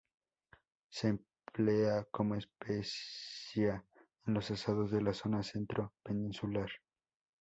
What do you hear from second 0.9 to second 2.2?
emplea